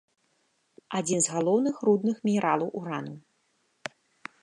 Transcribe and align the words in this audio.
Адзін 0.99 1.19
з 1.25 1.33
галоўных 1.35 1.75
рудных 1.89 2.17
мінералаў 2.29 2.69
урану. 2.83 3.15